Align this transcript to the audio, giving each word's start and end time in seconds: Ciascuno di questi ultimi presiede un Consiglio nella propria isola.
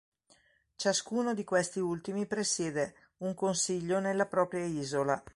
Ciascuno 0.75 1.35
di 1.35 1.43
questi 1.43 1.79
ultimi 1.79 2.25
presiede 2.25 2.95
un 3.17 3.35
Consiglio 3.35 3.99
nella 3.99 4.25
propria 4.25 4.65
isola. 4.65 5.23